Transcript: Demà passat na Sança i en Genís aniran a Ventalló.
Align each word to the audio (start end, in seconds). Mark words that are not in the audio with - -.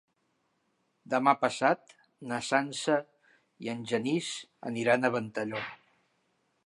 Demà 1.13 1.33
passat 1.41 1.93
na 2.31 2.39
Sança 2.47 2.95
i 3.67 3.71
en 3.75 3.85
Genís 3.93 4.33
aniran 4.71 5.03
a 5.03 5.13
Ventalló. 5.19 5.63